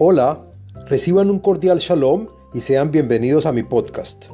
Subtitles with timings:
[0.00, 0.44] Hola,
[0.86, 4.26] reciban un cordial shalom y sean bienvenidos a mi podcast.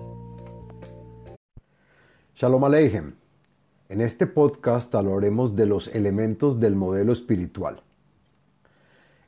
[2.36, 3.14] Shalom Aleichem.
[3.88, 7.80] En este podcast hablaremos de los elementos del modelo espiritual.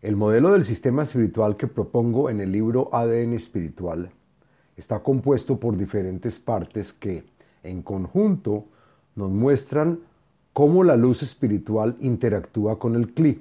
[0.03, 4.11] El modelo del sistema espiritual que propongo en el libro ADN espiritual
[4.77, 7.25] está compuesto por diferentes partes que,
[7.63, 8.67] en conjunto,
[9.15, 10.01] nos muestran
[10.53, 13.41] cómo la luz espiritual interactúa con el CLI.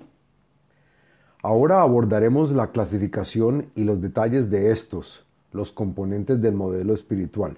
[1.46, 7.56] Ahora abordaremos la clasificación y los detalles de estos, los componentes del modelo espiritual.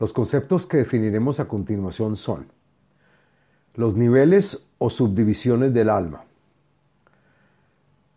[0.00, 2.48] Los conceptos que definiremos a continuación son
[3.76, 6.24] los niveles o subdivisiones del alma,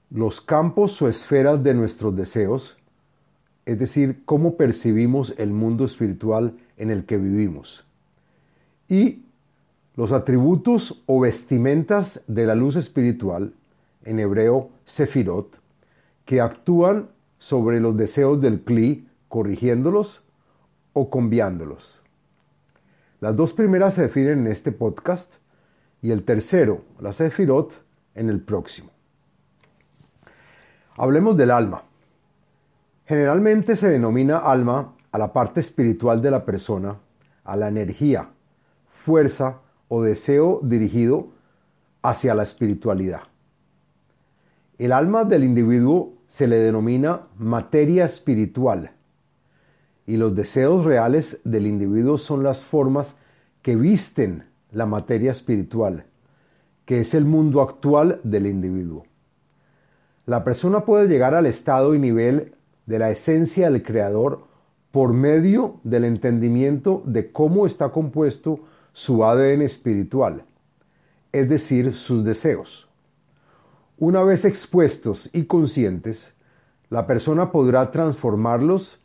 [0.10, 2.80] los campos o esferas de nuestros deseos,
[3.68, 7.86] es decir, cómo percibimos el mundo espiritual en el que vivimos,
[8.88, 9.22] y
[9.96, 13.54] los atributos o vestimentas de la luz espiritual,
[14.10, 15.62] en hebreo sefirot,
[16.26, 20.26] que actúan sobre los deseos del Kli, corrigiéndolos
[20.94, 22.02] o cambiándolos.
[23.20, 25.36] Las dos primeras se definen en este podcast
[26.02, 27.84] y el tercero, la sefirot,
[28.16, 28.90] en el próximo.
[30.98, 31.84] Hablemos del alma.
[33.06, 36.98] Generalmente se denomina alma a la parte espiritual de la persona,
[37.44, 38.30] a la energía,
[38.88, 41.28] fuerza o deseo dirigido
[42.02, 43.22] hacia la espiritualidad.
[44.80, 48.92] El alma del individuo se le denomina materia espiritual
[50.08, 53.18] y los deseos reales del individuo son las formas
[53.62, 56.06] que visten la materia espiritual,
[56.86, 59.04] que es el mundo actual del individuo.
[60.26, 64.48] La persona puede llegar al estado y nivel de la esencia del Creador
[64.92, 68.62] por medio del entendimiento de cómo está compuesto
[68.94, 70.46] su ADN espiritual,
[71.34, 72.89] es decir, sus deseos.
[74.02, 76.34] Una vez expuestos y conscientes,
[76.90, 79.02] la persona podrá transformarlos,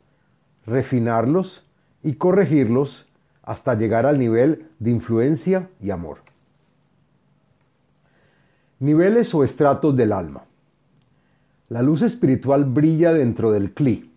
[0.65, 1.69] refinarlos
[2.05, 3.09] y corregirlos
[3.43, 6.19] hasta llegar al nivel de influencia y amor.
[8.79, 10.45] Niveles o estratos del alma.
[11.69, 14.13] La luz espiritual brilla dentro del cli.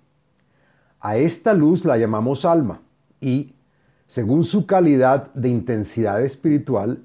[1.00, 2.82] A esta luz la llamamos alma
[3.20, 3.56] y,
[4.06, 7.04] según su calidad de intensidad espiritual,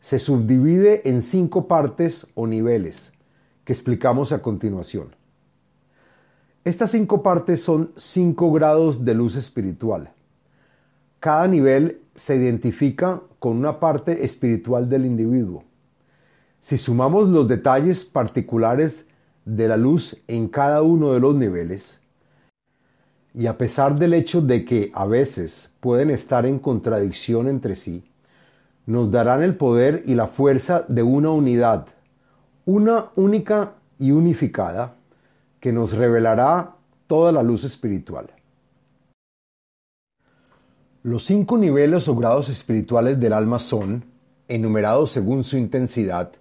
[0.00, 3.12] se subdivide en cinco partes o niveles
[3.64, 5.14] que explicamos a continuación.
[6.64, 10.12] Estas cinco partes son cinco grados de luz espiritual.
[11.20, 15.64] Cada nivel se identifica con una parte espiritual del individuo.
[16.60, 19.06] Si sumamos los detalles particulares
[19.44, 21.98] de la luz en cada uno de los niveles,
[23.32, 28.09] y a pesar del hecho de que a veces pueden estar en contradicción entre sí,
[28.86, 31.86] nos darán el poder y la fuerza de una unidad,
[32.64, 34.96] una única y unificada,
[35.60, 36.76] que nos revelará
[37.06, 38.30] toda la luz espiritual.
[41.02, 44.04] Los cinco niveles o grados espirituales del alma son,
[44.48, 46.32] enumerados según su intensidad,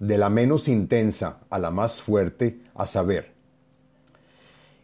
[0.00, 3.32] de la menos intensa a la más fuerte, a saber,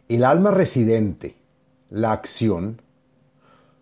[0.07, 1.35] el alma residente,
[1.89, 2.81] la acción,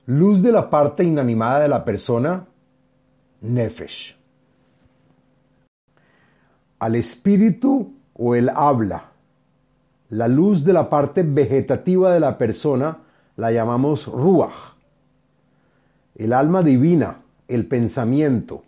[0.05, 2.47] luz de la parte inanimada de la persona,
[3.43, 4.17] nefesh.
[6.79, 9.11] Al espíritu o el habla,
[10.09, 12.99] la luz de la parte vegetativa de la persona,
[13.35, 14.75] la llamamos ruach.
[16.15, 18.63] El alma divina, el pensamiento,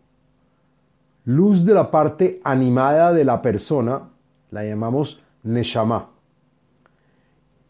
[1.24, 4.10] luz de la parte animada de la persona,
[4.52, 6.10] la llamamos neshama.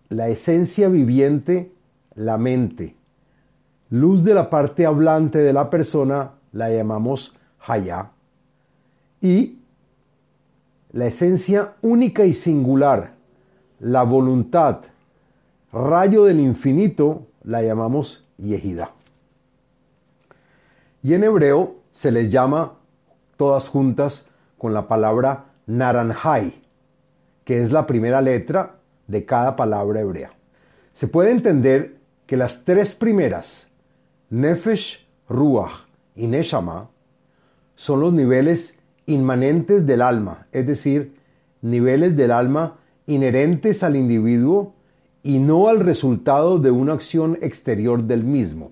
[0.10, 1.72] La esencia viviente,
[2.16, 2.96] la mente.
[3.90, 7.36] Luz de la parte hablante de la persona, la llamamos
[7.68, 8.12] haya.
[9.22, 9.60] Y
[10.94, 13.12] la esencia única y singular,
[13.80, 14.80] la voluntad,
[15.74, 18.92] rayo del infinito, la llamamos Yehida.
[21.04, 22.78] Y en hebreo se les llama
[23.36, 26.54] todas juntas con la palabra naranjai,
[27.44, 30.32] que es la primera letra de cada palabra hebrea.
[30.94, 33.68] Se puede entender que las tres primeras,
[34.30, 35.85] Nefesh, Ruach
[36.16, 36.90] y Neshama,
[37.76, 41.16] son los niveles inmanentes del alma, es decir,
[41.62, 44.74] niveles del alma inherentes al individuo
[45.24, 48.72] y no al resultado de una acción exterior del mismo.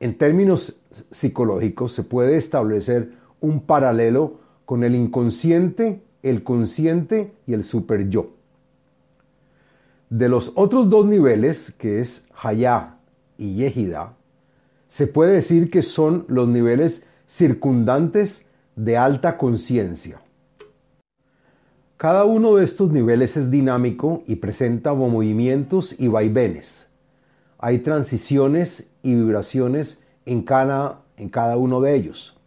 [0.00, 0.80] En términos
[1.10, 8.30] psicológicos se puede establecer un paralelo con el inconsciente, el consciente y el super yo.
[10.10, 12.96] De los otros dos niveles, que es Hayá
[13.38, 14.14] y Yehida,
[14.94, 18.46] se puede decir que son los niveles circundantes
[18.76, 20.20] de alta conciencia.
[21.96, 26.86] Cada uno de estos niveles es dinámico y presenta movimientos y vaivenes.
[27.58, 32.38] Hay transiciones y vibraciones en cada, en cada uno de ellos.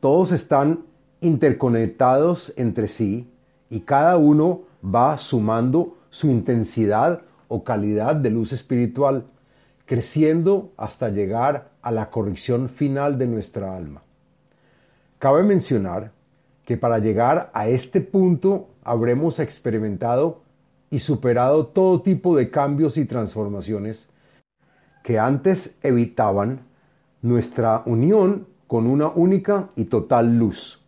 [0.00, 0.80] Todos están
[1.20, 3.30] interconectados entre sí
[3.70, 9.26] y cada uno va sumando su intensidad o calidad de luz espiritual,
[9.84, 14.02] creciendo hasta llegar a la corrección final de nuestra alma.
[15.20, 16.10] Cabe mencionar
[16.64, 20.42] que para llegar a este punto habremos experimentado
[20.90, 24.08] y superado todo tipo de cambios y transformaciones
[25.04, 26.58] que antes evitaban
[27.22, 30.84] nuestra unión con una única y total luz.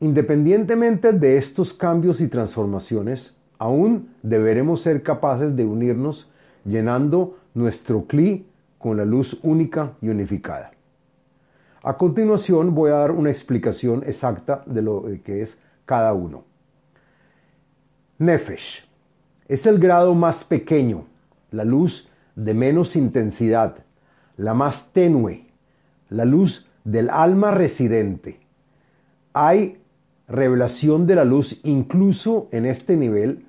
[0.00, 6.30] Independientemente de estos cambios y transformaciones, aún deberemos ser capaces de unirnos
[6.66, 8.44] llenando nuestro cli
[8.86, 10.70] con la luz única y unificada.
[11.82, 16.44] A continuación voy a dar una explicación exacta de lo que es cada uno.
[18.18, 18.88] Nefesh
[19.48, 21.06] es el grado más pequeño,
[21.50, 23.78] la luz de menos intensidad,
[24.36, 25.48] la más tenue,
[26.08, 28.38] la luz del alma residente.
[29.32, 29.82] Hay
[30.28, 33.46] revelación de la luz incluso en este nivel,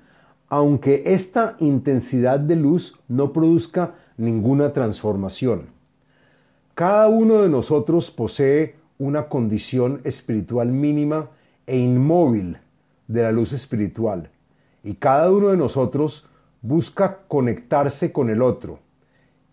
[0.48, 5.70] aunque esta intensidad de luz no produzca ninguna transformación.
[6.74, 11.30] Cada uno de nosotros posee una condición espiritual mínima
[11.66, 12.58] e inmóvil
[13.06, 14.30] de la luz espiritual,
[14.84, 16.28] y cada uno de nosotros
[16.60, 18.80] busca conectarse con el otro.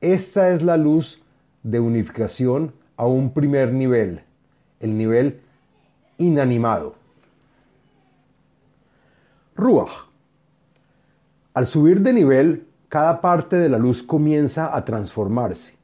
[0.02, 1.24] Esta es la luz
[1.64, 4.22] de unificación a un primer nivel,
[4.80, 5.42] el nivel
[6.18, 6.96] inanimado.
[9.56, 10.10] Ruach.
[11.54, 15.76] Al subir de nivel, cada parte de la luz comienza a transformarse.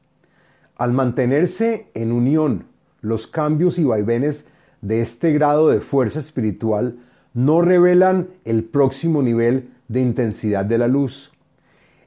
[0.76, 2.64] Al mantenerse en unión,
[3.02, 4.46] los cambios y vaivenes
[4.80, 6.96] de este grado de fuerza espiritual
[7.34, 11.32] no revelan el próximo nivel de intensidad de la luz.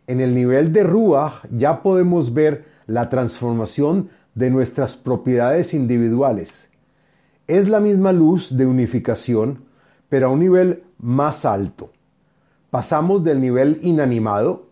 [0.08, 6.72] En el nivel de Ruach ya podemos ver la transformación de nuestras propiedades individuales.
[7.46, 9.66] Es la misma luz de unificación,
[10.10, 11.92] pero a un nivel más alto.
[12.72, 14.65] Pasamos del nivel inanimado,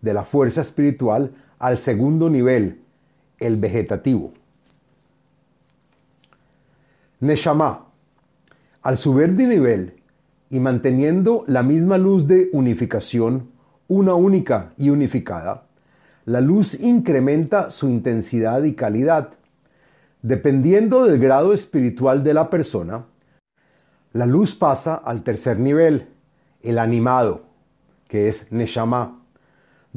[0.00, 2.80] de la fuerza espiritual, al segundo nivel,
[3.38, 4.32] el vegetativo.
[7.20, 7.86] Neshama.
[8.82, 10.00] Al subir de nivel
[10.50, 13.50] y manteniendo la misma luz de unificación,
[13.88, 15.66] una única y unificada,
[16.24, 19.30] la luz incrementa su intensidad y calidad.
[20.22, 23.06] Dependiendo del grado espiritual de la persona,
[24.12, 26.08] la luz pasa al tercer nivel,
[26.62, 27.42] el animado,
[28.08, 29.17] que es Neshama,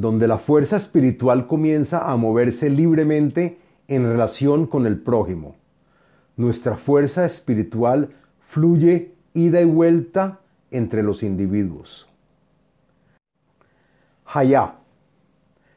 [0.01, 5.56] donde la fuerza espiritual comienza a moverse libremente en relación con el prójimo.
[6.36, 8.09] Nuestra fuerza espiritual
[8.39, 10.39] fluye ida y vuelta
[10.71, 12.09] entre los individuos.
[14.25, 14.77] Hayá.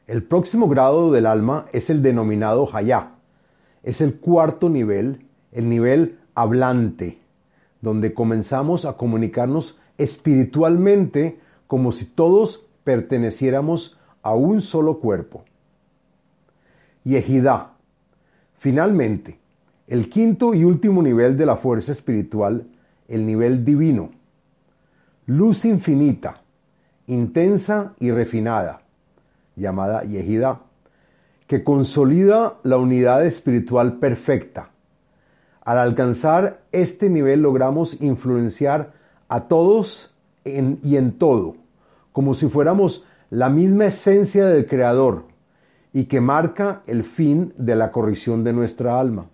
[0.07, 3.11] El próximo grado del alma es el denominado Hayá.
[3.83, 7.19] Es el cuarto nivel, el nivel hablante,
[7.83, 15.45] donde comenzamos a comunicarnos espiritualmente como si todos perteneciéramos a un solo cuerpo.
[17.05, 17.75] Yehidá.
[18.57, 19.39] Finalmente,
[19.87, 22.67] el quinto y último nivel de la fuerza espiritual,
[23.07, 24.11] el nivel divino.
[25.27, 26.43] Luz infinita,
[27.07, 28.83] intensa y refinada,
[29.55, 30.63] llamada Yehidá,
[31.47, 34.71] que consolida la unidad espiritual perfecta
[35.65, 38.93] al alcanzar este nivel logramos influenciar
[39.29, 40.15] a todos
[40.45, 41.57] y en todo,
[42.13, 45.25] como si fuéramos la misma esencia del Creador
[45.93, 49.27] y que marca el fin de la corrección de nuestra alma.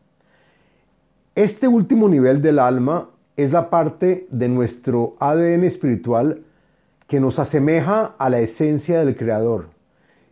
[1.35, 6.43] Este último nivel del alma es la parte de nuestro ADN espiritual
[7.09, 9.69] que nos asemeja a la esencia del Creador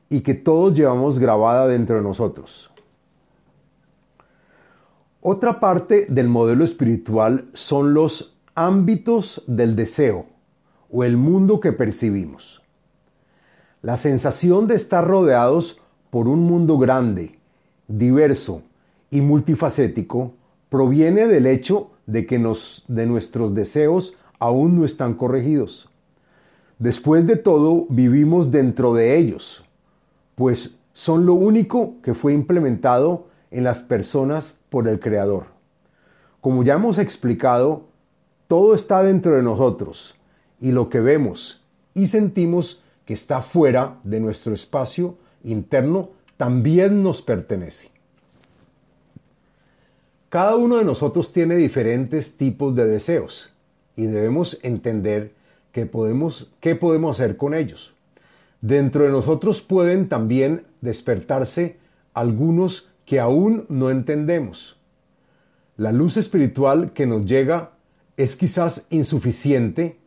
[0.09, 2.73] y que todos llevamos grabada dentro de nosotros.
[5.21, 10.25] Otra parte del modelo espiritual son los ámbitos del deseo
[10.91, 12.63] o el mundo que percibimos.
[13.81, 15.81] La sensación de estar rodeados
[16.11, 17.39] por un mundo grande,
[17.87, 18.63] diverso
[19.09, 20.33] y multifacético
[20.69, 25.91] proviene del hecho de que nos, de nuestros deseos aún no están corregidos.
[26.81, 29.65] Después de todo, vivimos dentro de ellos,
[30.35, 35.47] pues son lo único que fue implementado en las personas por el Creador.
[36.41, 37.85] Como ya hemos explicado,
[38.49, 40.17] todo está dentro de nosotros
[40.61, 47.23] y lo que vemos y sentimos que está fuera de nuestro espacio interno también nos
[47.23, 47.89] pertenece.
[50.29, 53.51] Cada uno de nosotros tiene diferentes tipos de deseos
[53.97, 55.33] y debemos entender
[55.73, 57.95] ¿qué podemos, qué podemos hacer con ellos?
[58.61, 61.79] Dentro de nosotros pueden también despertarse
[62.13, 64.79] algunos que aún no entendemos.
[65.79, 67.71] La luz espiritual que nos llega
[68.19, 69.99] es quizás insuficiente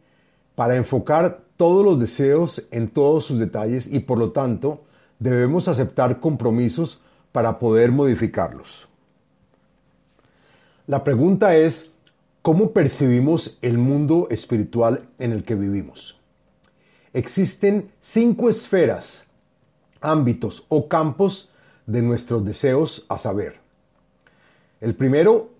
[0.53, 4.81] para enfocar todos los deseos en todos sus detalles y por lo tanto
[5.19, 8.87] debemos aceptar compromisos para poder modificarlos.
[10.87, 11.91] La pregunta es,
[12.41, 16.19] ¿cómo percibimos el mundo espiritual en el que vivimos?
[17.13, 19.27] Existen cinco esferas,
[20.01, 21.51] ámbitos o campos
[21.85, 23.59] de nuestros deseos a saber.
[24.79, 25.51] El primero,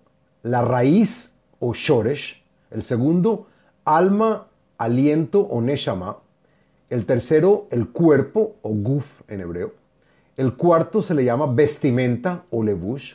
[0.42, 2.42] la raíz o shoresh.
[2.72, 3.46] El segundo,
[3.84, 4.48] alma,
[4.82, 6.18] aliento o neshama.
[6.90, 9.72] El tercero, el cuerpo o guf en hebreo.
[10.36, 13.14] El cuarto se le llama vestimenta o levush.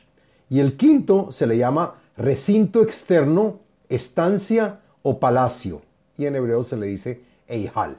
[0.49, 3.59] Y el quinto se le llama recinto externo,
[3.89, 5.81] estancia o palacio.
[6.17, 7.97] Y en hebreo se le dice eihal.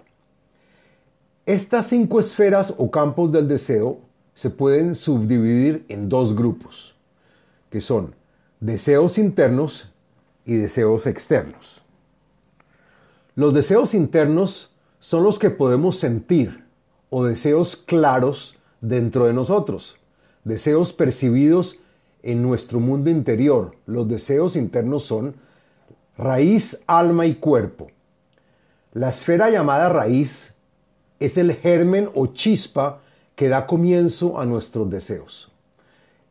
[1.46, 4.00] Estas cinco esferas o campos del deseo
[4.34, 6.96] se pueden subdividir en dos grupos,
[7.70, 8.14] que son
[8.60, 9.92] deseos internos
[10.44, 11.82] y deseos externos.
[13.38, 16.64] Los deseos internos son los que podemos sentir
[17.08, 19.96] o deseos claros dentro de nosotros,
[20.42, 21.78] deseos percibidos
[22.24, 23.76] en nuestro mundo interior.
[23.86, 25.36] Los deseos internos son
[26.16, 27.92] raíz, alma y cuerpo.
[28.92, 30.56] La esfera llamada raíz
[31.20, 33.02] es el germen o chispa
[33.36, 35.52] que da comienzo a nuestros deseos.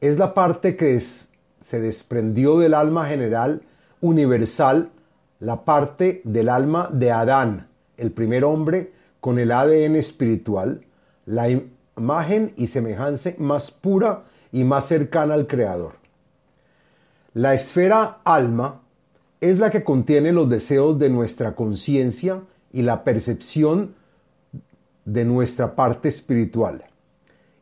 [0.02, 3.62] Es la parte que se desprendió del alma general
[4.02, 4.92] universal,
[5.40, 7.68] la parte del alma de Adán,
[7.98, 10.86] el primer hombre con el ADN espiritual,
[11.26, 11.50] la
[11.98, 15.96] imagen y semejanza más pura y más cercana al Creador.
[17.34, 18.82] La esfera alma
[19.42, 22.42] es la que contiene los deseos de nuestra conciencia
[22.72, 23.96] y la percepción
[25.06, 26.86] de nuestra parte espiritual.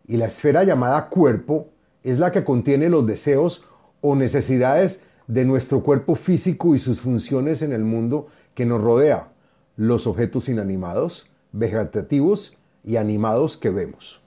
[0.08, 1.70] Y la esfera llamada cuerpo
[2.04, 3.66] es la que contiene los deseos
[4.02, 9.30] o necesidades de nuestro cuerpo físico y sus funciones en el mundo que nos rodea,
[9.76, 14.22] los objetos inanimados, vegetativos y animados que vemos.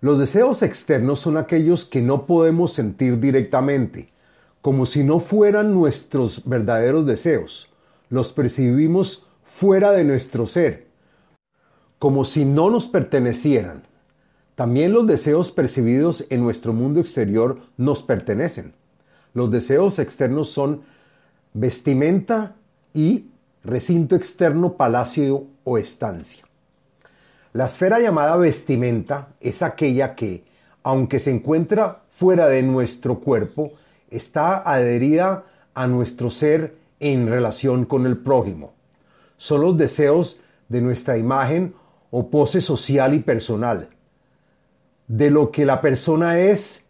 [0.00, 4.12] Los deseos externos son aquellos que no podemos sentir directamente,
[4.60, 7.72] como si no fueran nuestros verdaderos deseos.
[8.08, 10.86] Los percibimos fuera de nuestro ser,
[11.98, 13.84] como si no nos pertenecieran.
[14.56, 18.72] También los deseos percibidos en nuestro mundo exterior nos pertenecen.
[19.34, 20.82] Los deseos externos son
[21.54, 22.54] vestimenta
[22.94, 23.26] y
[23.64, 26.44] recinto externo, palacio o estancia.
[27.52, 30.44] La esfera llamada vestimenta es aquella que,
[30.82, 33.72] aunque se encuentra fuera de nuestro cuerpo,
[34.10, 38.72] está adherida a nuestro ser en relación con el prójimo.
[39.36, 41.74] Son los deseos de nuestra imagen
[42.10, 43.88] o pose social y personal,
[45.08, 46.81] de lo que la persona es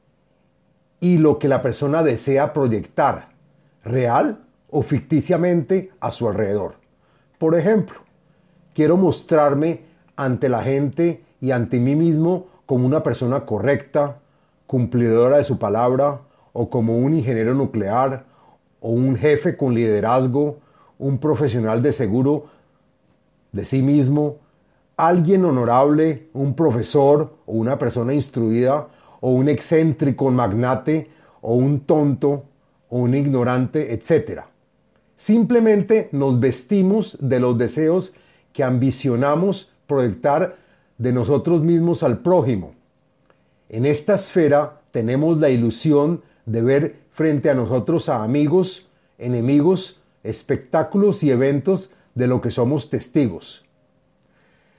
[1.02, 3.30] y lo que la persona desea proyectar,
[3.84, 6.76] real o ficticiamente, a su alrededor.
[7.38, 7.98] Por ejemplo,
[8.72, 9.80] quiero mostrarme
[10.14, 14.20] ante la gente y ante mí mismo como una persona correcta,
[14.68, 16.20] cumplidora de su palabra,
[16.52, 18.24] o como un ingeniero nuclear,
[18.80, 20.58] o un jefe con liderazgo,
[21.00, 22.44] un profesional de seguro
[23.50, 24.36] de sí mismo,
[24.96, 28.86] alguien honorable, un profesor o una persona instruida,
[29.24, 31.08] o un excéntrico magnate,
[31.42, 32.44] o un tonto,
[32.88, 34.42] o un ignorante, etc.
[35.16, 38.14] Simplemente nos vestimos de los deseos
[38.52, 40.56] que ambicionamos proyectar
[40.98, 42.74] de nosotros mismos al prójimo.
[43.68, 51.22] En esta esfera tenemos la ilusión de ver frente a nosotros a amigos, enemigos, espectáculos
[51.22, 53.64] y eventos de lo que somos testigos.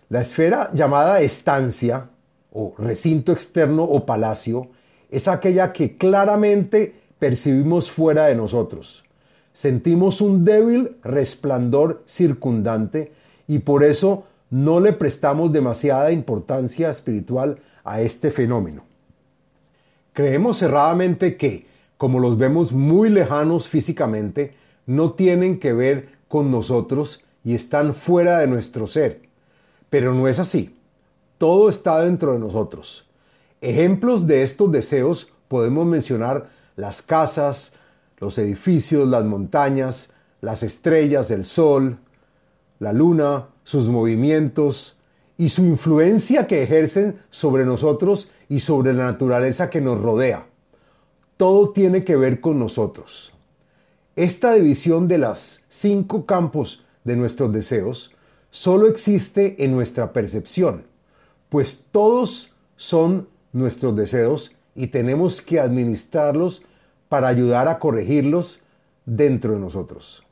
[0.09, 2.09] La esfera llamada estancia
[2.53, 4.69] o recinto externo o palacio
[5.09, 9.03] es aquella que claramente percibimos fuera de nosotros.
[9.51, 13.11] Sentimos un débil resplandor circundante
[13.47, 18.83] y por eso no le prestamos demasiada importancia espiritual a este fenómeno.
[20.13, 21.65] Creemos cerradamente que,
[21.97, 24.53] como los vemos muy lejanos físicamente,
[24.85, 29.21] no tienen que ver con nosotros y están fuera de nuestro ser.
[29.89, 30.75] Pero no es así.
[31.43, 33.05] Todo está dentro de nosotros.
[33.59, 36.47] Ejemplos de estos deseos podemos mencionar
[36.77, 37.73] las casas,
[38.19, 41.97] los edificios, las montañas, las estrellas, el sol,
[42.79, 44.97] la luna, sus movimientos
[45.37, 50.45] y su influencia que ejercen sobre nosotros y sobre la naturaleza que nos rodea.
[51.35, 53.33] Todo tiene que ver con nosotros.
[54.15, 58.15] Esta división de las cinco campos de nuestros deseos
[58.49, 60.92] solo existe en nuestra percepción,
[61.53, 66.63] pues todos son nuestros deseos y tenemos que administrarlos
[67.09, 68.61] para ayudar a corregirlos
[69.05, 70.23] dentro de nosotros.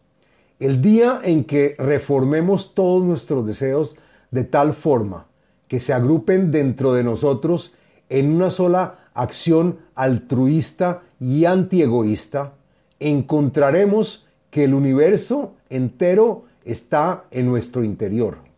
[0.59, 3.97] El día en que reformemos todos nuestros deseos
[4.31, 5.27] de tal forma
[5.67, 7.75] que se agrupen dentro de nosotros
[8.09, 12.53] en una sola acción altruista y antiegoísta,
[12.99, 18.50] encontraremos que el universo entero está en nuestro interior.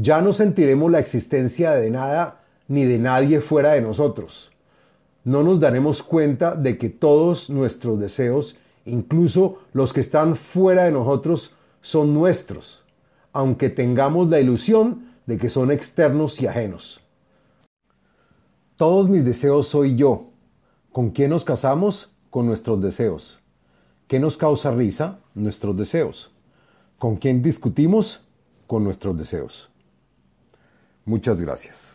[0.00, 4.52] Ya no sentiremos la existencia de nada ni de nadie fuera de nosotros.
[5.24, 10.92] No nos daremos cuenta de que todos nuestros deseos, incluso los que están fuera de
[10.92, 12.84] nosotros, son nuestros,
[13.32, 17.00] aunque tengamos la ilusión de que son externos y ajenos.
[18.76, 20.28] Todos mis deseos soy yo.
[20.92, 22.12] ¿Con quién nos casamos?
[22.30, 23.40] Con nuestros deseos.
[24.06, 25.18] ¿Qué nos causa risa?
[25.34, 26.30] Nuestros deseos.
[27.00, 28.20] ¿Con quién discutimos?
[28.68, 29.67] Con nuestros deseos.
[31.08, 31.94] Muchas gracias.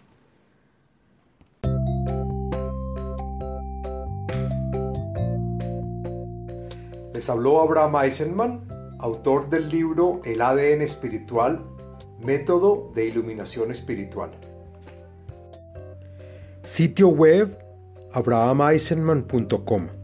[7.14, 11.60] Les habló Abraham Eisenman, autor del libro El ADN espiritual,
[12.26, 14.32] método de iluminación espiritual.
[16.64, 17.56] Sitio web
[18.14, 20.03] abrahameisenman.com